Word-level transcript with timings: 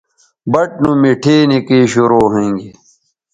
بَٹ 0.51 0.69
نو 0.83 0.91
مٹھے 1.01 1.35
نکئ 1.49 1.83
شروع 1.91 2.25
ھویں 2.31 2.51
گے 2.59 2.69